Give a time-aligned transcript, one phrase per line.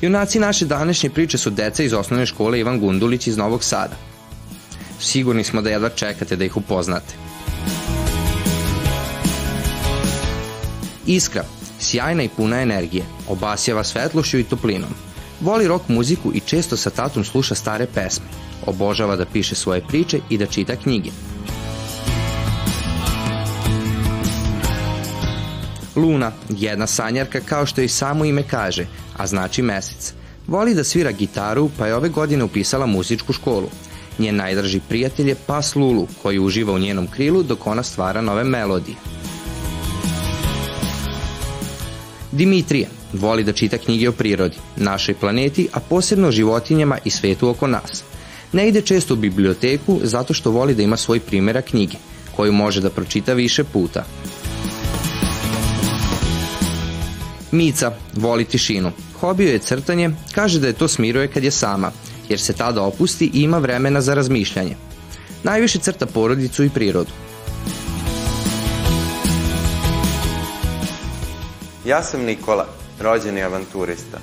[0.00, 3.96] Junaci naše današnje priče su deca iz osnovne škole Ivan Gundulić iz Novog Sada.
[5.00, 7.14] Sigurni smo da jedva čekate da ih upoznate.
[11.06, 11.44] Iskra,
[11.80, 14.90] sjajna i puna energije, obasjava svetlošću i toplinom.
[15.40, 18.26] Voli rock muziku i često sa tatom sluša stare pesme.
[18.66, 21.10] Obožava da piše svoje priče i da čita knjige.
[25.96, 28.86] Luna, jedna sanjarka kao što i samo ime kaže,
[29.18, 30.12] a znači mesec.
[30.46, 33.68] Voli da svira gitaru, pa je ove godine upisala muzičku školu.
[34.18, 38.44] Njen najdraži prijatelj je pas Lulu, koji uživa u njenom krilu dok ona stvara nove
[38.44, 38.96] melodije.
[42.32, 47.48] Dimitrije voli da čita knjige o prirodi, našoj planeti, a posebno o životinjama i svetu
[47.48, 48.04] oko nas.
[48.52, 51.96] Ne ide često u biblioteku zato što voli da ima svoj primjera knjige,
[52.36, 54.04] koju može da pročita više puta.
[57.52, 58.92] Mica voli tišinu.
[59.20, 61.90] Hobio je crtanje, kaže da je to smiruje kad je sama,
[62.28, 64.76] jer se tada opusti i ima vremena za razmišljanje.
[65.42, 67.10] Najviše crta porodicu i prirodu.
[71.84, 72.66] Ja sam Nikola,
[73.00, 74.18] rođeni avanturista.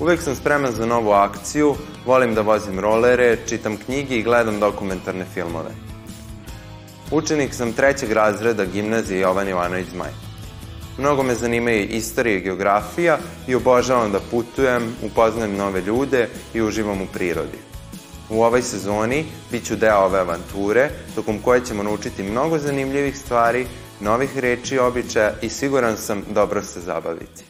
[0.00, 1.74] Uvek sam spreman za novu akciju,
[2.06, 5.70] volim da vozim rolere, čitam knjige i gledam dokumentarne filmove.
[7.10, 10.27] Učenik sam trećeg razreda gimnazije Jovan Ivanović Zmaj.
[10.98, 17.02] Mnogo me zanimaju istorija i geografija i obožavam da putujem, upoznajem nove ljude i uživam
[17.02, 17.58] u prirodi.
[18.30, 23.66] U ovoj sezoni bit ću deo ove avanture, tokom koje ćemo naučiti mnogo zanimljivih stvari,
[24.00, 27.44] novih reči i običaja i siguran sam dobro se zabaviti.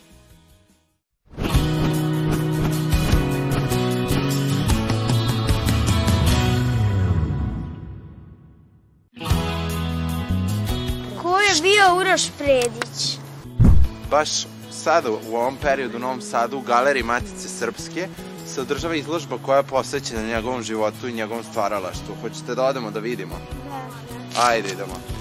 [11.23, 13.18] Ko je bio Uroš Predić?
[14.11, 18.09] Baš sada u ovom periodu u Novom Sadu u galeriji Matice Srpske
[18.47, 22.15] se održava izložba koja je posvećena njegovom životu i njegovom stvaralaštvu.
[22.23, 23.35] Hoćete da odemo da vidimo?
[23.65, 24.43] Da.
[24.43, 25.18] Ajde, idemo.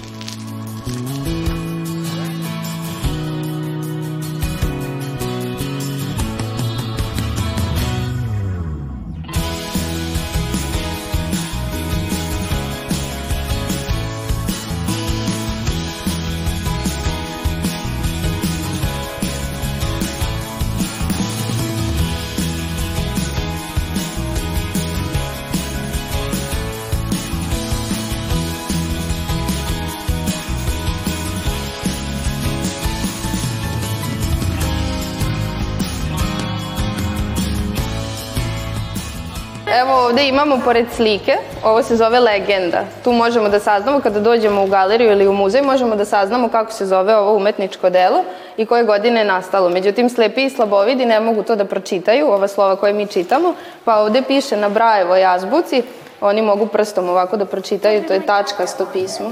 [40.08, 42.86] Ovde imamo pored slike, ovo se zove legenda.
[43.04, 46.72] Tu možemo da saznamo kada dođemo u galeriju ili u muzej, možemo da saznamo kako
[46.72, 48.24] se zove ovo umetničko delo
[48.58, 49.70] i koje godine je nastalo.
[49.70, 53.54] Međutim, slepi i slabovidi ne mogu to da pročitaju, ova slova koje mi čitamo,
[53.86, 55.84] pa ovde piše na Brajevoj azbuci,
[56.22, 59.32] oni mogu prstom ovako da pročitaju, to je tačkasto pismo.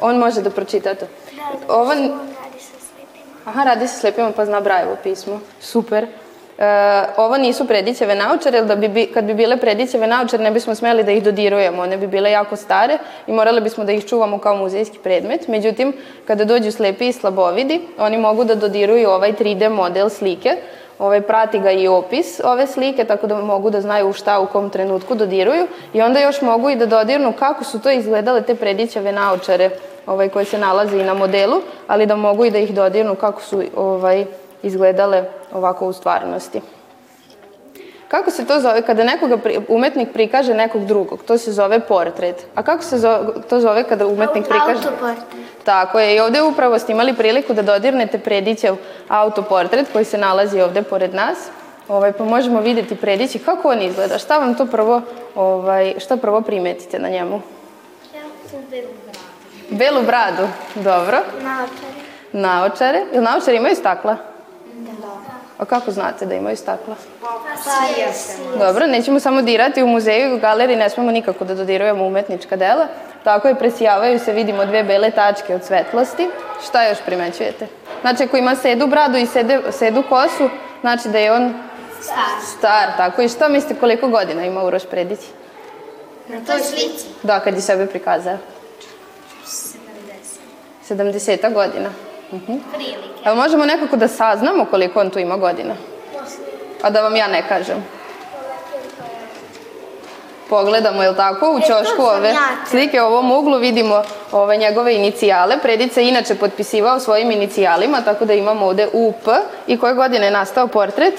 [0.00, 1.06] On može da pročita to.
[1.68, 1.92] Ovo...
[3.44, 5.40] Aha, radi se slepima pa zna Brajevo pismo.
[5.60, 6.06] Super.
[6.58, 10.74] E, ovo nisu predićeve naučare, jer da bi, kad bi bile predićeve naučare ne bismo
[10.74, 14.38] smeli da ih dodirujemo, one bi bile jako stare i morali bismo da ih čuvamo
[14.38, 15.48] kao muzejski predmet.
[15.48, 15.92] Međutim,
[16.26, 20.56] kada dođu slepi i slabovidi, oni mogu da dodiruju ovaj 3D model slike,
[20.98, 24.70] ovaj, prati ga i opis ove slike, tako da mogu da znaju šta u kom
[24.70, 25.66] trenutku dodiruju.
[25.92, 29.70] I onda još mogu i da dodirnu kako su to izgledale te predićeve naučare
[30.06, 33.42] ovaj, koje se nalaze i na modelu, ali da mogu i da ih dodirnu kako
[33.42, 34.24] su ovaj,
[34.62, 36.60] izgledale ovako u stvarnosti.
[38.08, 38.82] Kako se to zove?
[38.82, 42.46] Kada nekoga pri, umetnik prikaže nekog drugog, to se zove portret.
[42.54, 43.18] A kako se zove,
[43.48, 44.88] to zove kada umetnik prikaže...
[44.88, 45.46] Autoportret.
[45.64, 46.16] Tako je.
[46.16, 48.76] I ovde upravo ste imali priliku da dodirnete Predićev
[49.08, 51.38] autoportret koji se nalazi ovde pored nas.
[51.88, 54.18] Ovaj, pa možemo videti Predići kako on izgleda.
[54.18, 55.02] Šta vam to prvo,
[55.34, 57.40] ovaj, šta prvo primetite na njemu?
[58.14, 59.18] Ja tu belu bradu.
[59.70, 60.48] Belu bradu.
[60.74, 61.18] Dobro.
[61.42, 61.96] Naočare.
[62.32, 63.04] Naočare.
[63.12, 64.14] Ili naočare imaju stakla?
[64.14, 64.35] Da.
[65.58, 66.94] A kako znate da imaju stakla?
[67.20, 68.58] Pa jesam.
[68.58, 72.56] Dobro, nećemo samo dirati u muzeju i u galeriji, ne smemo nikako da dodirujemo umetnička
[72.56, 72.86] dela.
[73.24, 76.28] Tako je, presijavaju se, vidimo dve bele tačke od svetlosti.
[76.68, 77.66] Šta još primećujete?
[78.00, 80.50] Znači, ako ima sedu bradu i sede, sedu kosu,
[80.80, 81.54] znači da je on
[82.00, 82.16] Star.
[82.58, 83.22] star, tako.
[83.22, 85.20] I šta mislite koliko godina ima Uroš Predić?
[86.28, 87.06] Na toj slici.
[87.22, 88.38] Da, kad je sebe prikazao.
[90.88, 90.94] 70.
[90.94, 91.90] 70 godina.
[92.30, 93.24] Prilike.
[93.24, 95.74] Jel možemo nekako da saznamo koliko on tu ima godina?
[96.82, 97.84] A da vam ja ne kažem.
[100.48, 102.34] Pogledamo, je li tako, u E, ćošku sam ove
[102.70, 104.02] slike, u ovom uglu vidimo
[104.32, 105.58] ove njegove inicijale.
[105.62, 109.28] Predica je inače potpisivao svojim inicijalima, tako da imamo ovde UP.
[109.66, 111.14] I koje godine je nastao portret?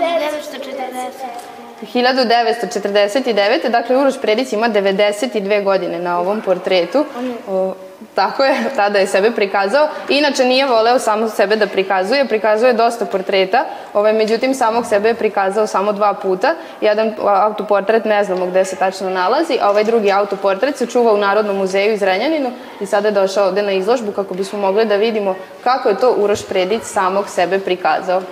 [0.00, 1.45] 940.
[1.82, 3.68] 1949.
[3.68, 7.04] Dakle, Uroš Predić ima 92 godine na ovom portretu.
[7.48, 7.74] O,
[8.14, 9.88] tako je, tada je sebe prikazao.
[10.08, 13.64] Inače, nije voleo samo sebe da prikazuje, prikazuje dosta portreta.
[13.94, 16.54] Ovaj, međutim, samog sebe je prikazao samo dva puta.
[16.80, 21.16] Jedan autoportret ne znamo gde se tačno nalazi, a ovaj drugi autoportret se čuva u
[21.16, 22.50] Narodnom muzeju iz Renjaninu
[22.80, 25.34] i sada je došao ovde na izložbu kako bismo mogli da vidimo
[25.64, 28.22] kako je to Uroš Predić samog sebe prikazao.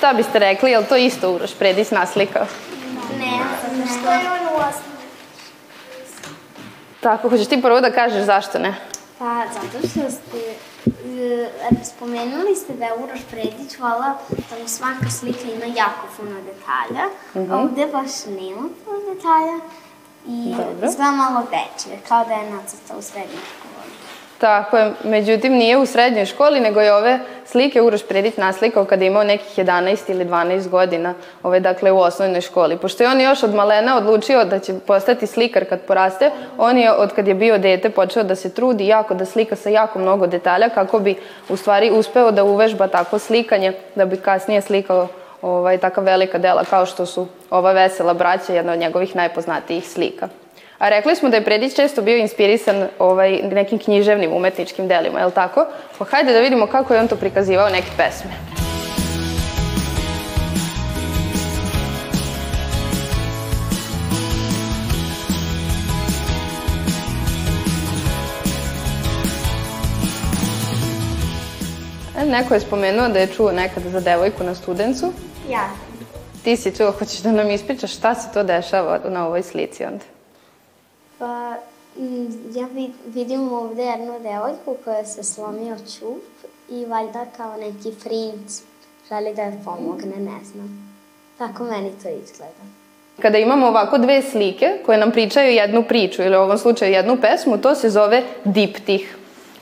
[0.00, 2.46] Šta biste rekli, je li to isto Uroš Predić naslikao?
[3.18, 3.86] Ne, ne.
[3.86, 4.60] Što je on u?
[7.00, 8.74] Tako, hoćeš ti prvo da kažeš zašto ne?
[9.18, 10.38] Pa, zato što ste,
[10.86, 14.14] e, spomenuli ste da je Uroš Predić volao
[14.50, 17.04] da mu svaka slika ima jako puno detalja.
[17.54, 19.58] Ovde baš nema puno detalja
[20.26, 20.54] i
[20.86, 23.69] izgleda malo dečije, kao da je nacrtao u srednjoj školi.
[24.40, 29.04] Tako je, međutim nije u srednjoj školi, nego je ove slike Uroš Predić naslikao kada
[29.04, 32.76] je imao nekih 11 ili 12 godina, ove dakle u osnovnoj školi.
[32.76, 36.92] Pošto je on još od malena odlučio da će postati slikar kad poraste, on je
[36.92, 40.26] od kad je bio dete počeo da se trudi jako da slika sa jako mnogo
[40.26, 41.14] detalja kako bi
[41.48, 45.08] u stvari uspeo da uvežba tako slikanje, da bi kasnije slikao
[45.42, 50.28] ovaj, taka velika dela kao što su ova vesela braća, jedna od njegovih najpoznatijih slika.
[50.80, 55.26] A rekli smo da je Predić često bio inspirisan ovaj, nekim književnim umetničkim delima, je
[55.26, 55.66] li tako?
[55.98, 58.30] Pa hajde da vidimo kako je on to prikazivao neke pesme.
[72.18, 75.12] E, Neko je spomenuo da je čuo nekada za devojku na studencu.
[75.50, 75.68] Ja.
[76.44, 80.19] Ti si čuo, hoćeš da nam ispričaš šta se to dešava na ovoj slici onda?
[81.20, 81.54] Pa,
[81.96, 86.22] mm, ja vi- vidim ovde jednu devojku koja se slomio čup
[86.70, 88.62] i valjda kao neki princ
[89.08, 90.90] želi da joj pomogne, ne znam.
[91.38, 92.64] Tako meni to izgleda.
[93.22, 97.16] Kada imamo ovako dve slike koje nam pričaju jednu priču ili u ovom slučaju jednu
[97.16, 99.16] pesmu, to se zove diptih.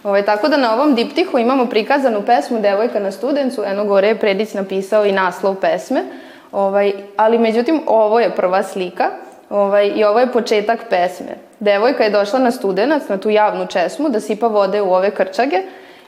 [0.04, 4.18] Ovaj, tako da na ovom diptihu imamo prikazanu pesmu Devojka na studencu, eno gore je
[4.18, 6.04] Predić napisao i naslov pesme,
[6.52, 9.10] ovaj, ali međutim ovo je prva slika
[9.50, 11.47] ovaj, i ovo je početak pesme.
[11.60, 15.62] Devojka je došla na studenac, na tu javnu česmu, da sipa vode u ove krčage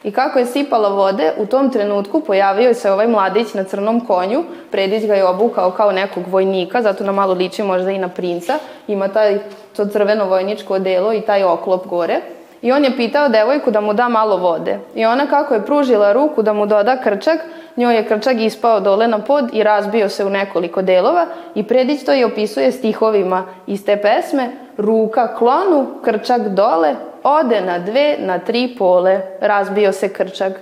[0.05, 4.45] I kako je sipala vode, u tom trenutku pojavio se ovaj mladić na crnom konju.
[4.71, 8.59] Predić ga je obukao kao nekog vojnika, zato nam malo liči možda i na princa.
[8.89, 9.39] Ima taj,
[9.77, 12.21] to crveno vojničko odelo i taj oklop gore.
[12.63, 14.79] I on je pitao devojku da mu da malo vode.
[14.95, 17.41] I ona kako je pružila ruku da mu doda krčak,
[17.77, 22.05] njoj je krčak ispao dole na pod i razbio se u nekoliko delova i Predić
[22.05, 28.39] to i opisuje stihovima iz te pesme Ruka klonu, krčak dole, ode na dve, na
[28.39, 30.53] tri pole, razbio se krčak.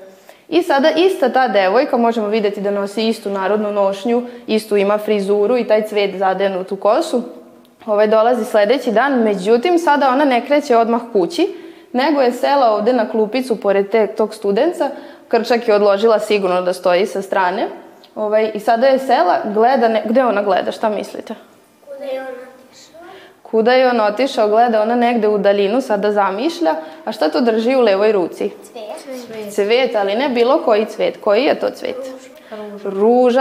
[0.48, 5.56] I sada ista ta devojka, možemo videti da nosi istu narodnu nošnju, istu ima frizuru
[5.56, 7.22] i taj cvet zadenut u kosu.
[7.86, 11.48] Ovaj dolazi sledeći dan, međutim sada ona ne kreće odmah kući,
[11.92, 14.90] nego je sela ovde na klupicu pored te, tog studenca,
[15.28, 17.68] krčak je odložila sigurno da stoji sa strane,
[18.14, 21.34] ovaj, i sada je sela, gleda, ne, gde ona gleda, šta mislite?
[21.86, 23.00] Kuda je ona otišla?
[23.42, 27.76] Kuda je on otišao, gleda ona negde u daljinu, sada zamišlja, a šta to drži
[27.76, 28.50] u levoj ruci?
[28.62, 29.54] Cvet.
[29.54, 31.16] Cvet, ali ne bilo koji cvet.
[31.20, 31.96] Koji je to cvet?
[31.96, 32.27] Ruža,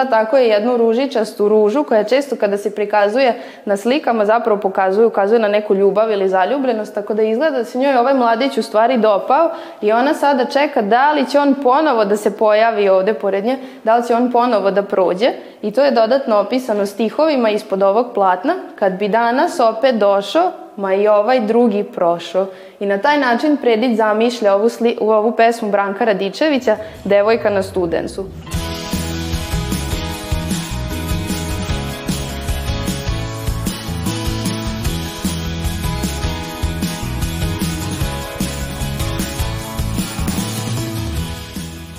[0.09, 3.33] tako je jednu ružičastu ružu koja često kada se prikazuje
[3.65, 7.77] na slikama zapravo pokazuje, ukazuje na neku ljubav ili zaljubljenost, tako da izgleda da se
[7.77, 9.49] njoj ovaj mladić u stvari dopao
[9.81, 13.57] i ona sada čeka da li će on ponovo da se pojavi ovde pored nje,
[13.83, 18.07] da li će on ponovo da prođe i to je dodatno opisano stihovima ispod ovog
[18.13, 22.45] platna, kad bi danas opet došao, ma i ovaj drugi prošao.
[22.79, 28.25] I na taj način Predić zamišlja ovu, sli, ovu pesmu Branka Radičevića, Devojka na studencu.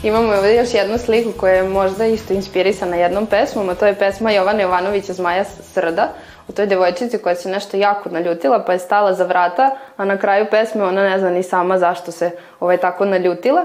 [0.08, 3.94] Imamo ovdje još jednu sliku koja je možda isto inspirisana jednom pesmom, a to je
[3.94, 6.08] pesma Jovana Jovanovića Zmaja Srda
[6.48, 10.18] o toj devojčici koja se nešto jako naljutila pa je stala za vrata, a na
[10.18, 13.64] kraju pesme ona ne zna ni sama zašto se ovaj, tako naljutila.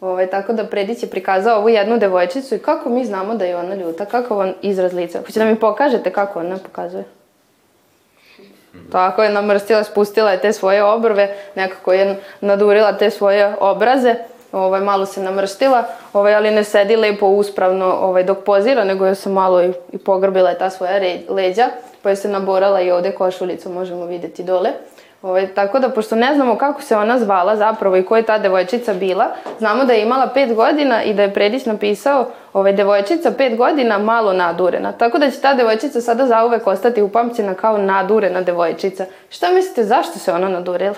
[0.00, 3.56] Ovaj, tako da Predić je prikazao ovu jednu devojčicu i kako mi znamo da je
[3.56, 5.20] ona ljuta, kako on izraz lica.
[5.26, 7.04] Hoće da mi pokažete kako ona pokazuje?
[8.92, 14.14] Tako je namrstila, spustila je te svoje obrve, nekako je nadurila te svoje obraze,
[14.52, 19.14] ovaj, malo se namrštila, ovaj, ali ne sedi lepo uspravno ovaj, dok pozira, nego je
[19.14, 21.66] se malo i, i pogrbila je ta svoja re, leđa,
[22.02, 24.70] pa je se naborala i ovde košulicu, možemo videti dole.
[25.22, 28.38] Ovaj, tako da, pošto ne znamo kako se ona zvala zapravo i ko je ta
[28.38, 29.26] devojčica bila,
[29.58, 33.98] znamo da je imala pet godina i da je Predić napisao ovaj, devojčica pet godina
[33.98, 34.92] malo nadurena.
[34.92, 39.06] Tako da će ta devojčica sada zauvek ostati upamćena kao nadurena devojčica.
[39.30, 40.94] Šta mislite, zašto se ona nadurila?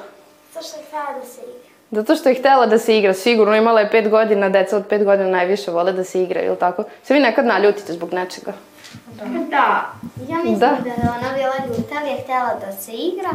[0.53, 1.72] Zato što je htjela da se igra.
[1.93, 5.05] Zato što je htela da se igra, sigurno imala je pet godina, deca od pet
[5.05, 6.85] godina najviše vole da se igraju, ili tako?
[7.03, 8.53] Se vi nekad naljutite zbog nečega?
[9.51, 9.93] Da.
[10.29, 10.67] Ja mislim Da.
[10.67, 13.31] da, je ona bila ljuta, ali je htjela da se igra,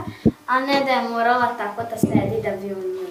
[0.47, 3.07] a ne da je morala tako da sedi da bi u nju.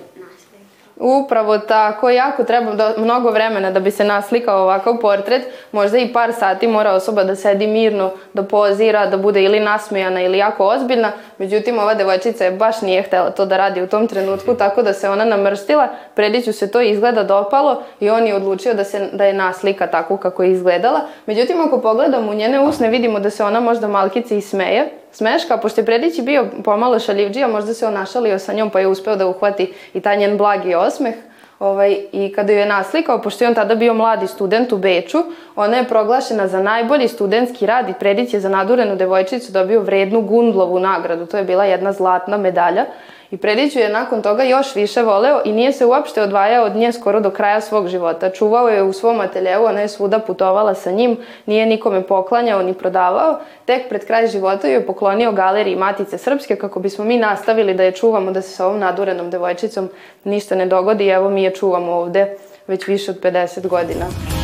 [1.01, 6.13] Upravo tako, jako treba da, mnogo vremena da bi se naslikao ovakav portret, možda i
[6.13, 10.67] par sati mora osoba da sedi mirno, da pozira, da bude ili nasmejana ili jako
[10.67, 14.83] ozbiljna, međutim ova devojčica je baš nije htela to da radi u tom trenutku, tako
[14.83, 19.09] da se ona namrštila, Prediću se to izgleda dopalo i on je odlučio da, se,
[19.13, 23.31] da je naslika tako kako je izgledala, međutim ako pogledamo u njene usne vidimo da
[23.31, 27.87] se ona možda malkice i smeje, smeška, pošto je Predić bio pomalo šaljivđija, možda se
[27.87, 31.15] on našalio sa njom pa je uspeo da uhvati i taj njen blagi osmeh.
[31.59, 35.19] Ovaj, I kada ju je naslikao, pošto je on tada bio mladi student u Beču,
[35.57, 40.21] ona je proglašena za najbolji studentski rad i Predić je za nadurenu devojčicu dobio vrednu
[40.21, 41.27] Gundlovu nagradu.
[41.27, 42.85] To je bila jedna zlatna medalja.
[43.31, 46.77] I Predić ju je nakon toga još više voleo i nije se uopšte odvajao od
[46.77, 48.31] nje skoro do kraja svog života.
[48.31, 51.17] Čuvao je u svom ateljevu, ona je svuda putovala sa njim,
[51.47, 53.39] nije nikome poklanjao ni prodavao.
[53.65, 57.83] Tek pred kraj života ju je poklonio galeriji Matice Srpske kako bismo mi nastavili da
[57.83, 59.89] je čuvamo, da se sa ovom nadurenom devojčicom
[60.25, 61.09] ništa ne dogodi.
[61.09, 64.36] Evo mi je čuvamo ovde već više od 50 godina.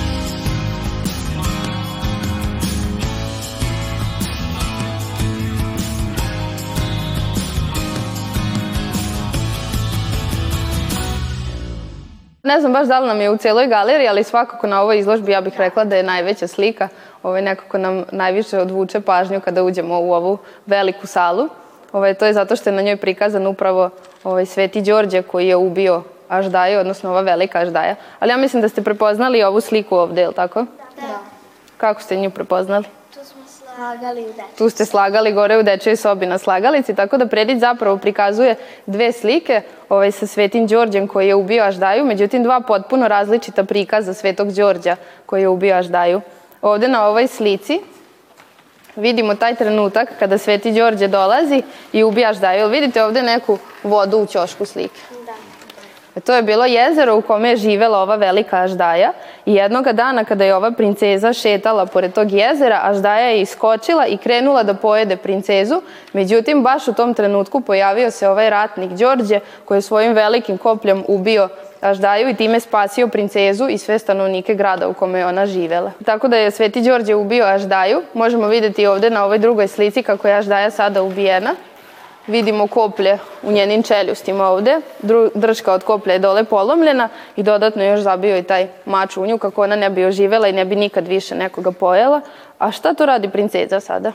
[12.43, 15.33] Ne znam baš da li nam je u cijeloj galeriji, ali svakako na ovoj izložbi
[15.33, 16.89] ja bih rekla da je najveća slika.
[17.23, 21.49] Ovaj, nekako nam najviše odvuče pažnju kada uđemo u ovu veliku salu.
[21.93, 23.91] Ovaj, to je zato što je na njoj prikazan upravo
[24.25, 27.95] ovaj, Sveti Đorđe koji je ubio Aždaju, odnosno ova velika Aždaja.
[28.19, 30.67] Ali ja mislim da ste prepoznali ovu sliku ovde, je li tako?
[30.97, 31.19] Da.
[31.77, 32.85] Kako ste nju prepoznali?
[33.15, 33.42] Tu smo
[33.77, 34.33] slagali u.
[34.59, 38.55] Tu ste slagali gore u dečjoj sobi na slagalici, tako da Predić zapravo prikazuje
[38.87, 44.15] dve slike ovaj, sa Svetim Đorđem koji je ubio Aždaju, međutim dva potpuno različita prikaza
[44.15, 46.21] Svetog Đorđa koji je ubio Aždaju.
[46.63, 47.81] Ovde na ovoj slici
[48.97, 51.63] vidimo taj trenutak kada Sveti Đorđe dolazi
[51.93, 52.69] i ubija Aždaju.
[52.69, 55.01] Vidite ovde neku vodu u ćošku slike?
[56.17, 59.13] E, To je bilo jezero u kome je živela ova velika Aždaja
[59.47, 64.17] i jednoga dana kada je ova princeza šetala pored tog jezera, Aždaja je iskočila i
[64.17, 69.79] krenula da pojede princezu, međutim baš u tom trenutku pojavio se ovaj ratnik Đorđe koji
[69.79, 71.49] je svojim velikim kopljem ubio
[71.81, 75.93] Aždaju i time spasio princezu i sve stanovnike grada u kome je ona živela.
[76.05, 78.03] Tako da je Sveti Đorđe ubio Aždaju.
[78.15, 81.55] Možemo videti ovde na ovoj drugoj slici kako je Aždaja sada ubijena.
[82.27, 84.81] Vidimo koplje u njenim čeljustima ovde.
[85.35, 89.39] Drška od koplja je dole polomljena i dodatno još zabio i taj mač u nju
[89.39, 92.21] kako ona ne bi oživela i ne bi nikad više nekoga pojela.
[92.59, 94.13] A šta to radi princeza sada?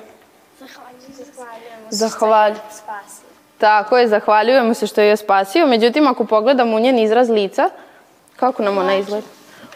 [0.59, 3.27] Zahvaljujemo Zahvalj- što ste spasili.
[3.57, 5.67] Tako je, zahvaljujemo se što je spasio.
[5.67, 7.69] Međutim, ako pogledamo u njen izraz lica,
[8.35, 9.27] kako nam ona izgleda?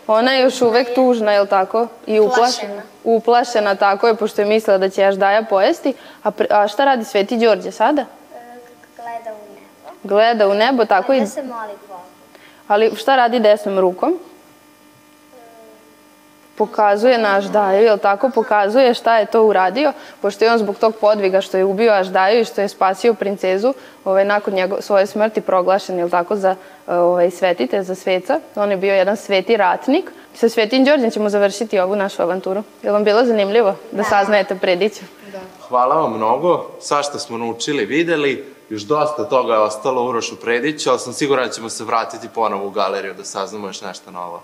[0.08, 1.88] Ona je još uvek tužna, je li tako?
[2.08, 2.82] I uplašena.
[3.04, 3.76] Uplašena.
[3.76, 5.94] Tako je, pošto je mislila da će Aždaja pojesti.
[6.24, 8.06] A, pre- a šta radi Sveti Đorđe sada?
[10.04, 11.20] Gleda u nebo, tako i...
[11.20, 12.02] Da se moli Bogu.
[12.68, 14.20] Ali šta radi desnom rukom?
[16.58, 18.30] Pokazuje na Aždaju, jel tako?
[18.30, 22.42] Pokazuje šta je to uradio, pošto je on zbog tog podviga što je ubio Aždaju
[22.42, 23.74] i što je spasio princezu,
[24.06, 26.56] ovaj, nakon njego, svoje smrti proglašen, jel tako, za
[26.88, 28.40] ovaj, svetite, za sveca.
[28.56, 30.12] On je bio jedan sveti ratnik.
[30.34, 32.64] Sa Svetim Đorđem ćemo završiti ovu našu avanturu.
[32.84, 35.06] Je vam bilo zanimljivo da saznajete prediću?
[35.68, 41.00] Hvala vam mnogo, svašta smo naučili, videli, još dosta toga je ostalo Urošu Prediću, ali
[41.00, 44.42] sam siguran da ćemo se vratiti ponovo u galeriju da saznamo još nešto novo.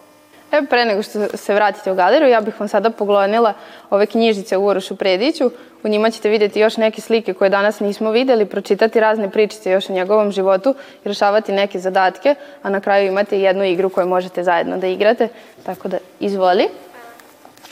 [0.51, 3.53] E, pre nego što se vratite u galeriju, ja bih vam sada poglonila
[3.89, 5.51] ove knjižice u Urošu Prediću.
[5.83, 9.89] U njima ćete vidjeti još neke slike koje danas nismo videli, pročitati razne pričice još
[9.89, 14.77] o njegovom životu rešavati neke zadatke, a na kraju imate jednu igru koju možete zajedno
[14.77, 15.27] da igrate.
[15.63, 16.67] Tako da, izvoli.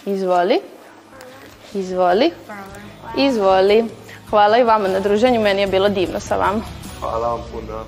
[0.05, 0.59] Izvoli.
[1.73, 2.31] Izvoli.
[3.17, 4.04] Izvoli.
[4.29, 6.61] Hvala i vama na druženju, meni je bilo divno sa vama.
[6.99, 7.83] Hvala vam puno.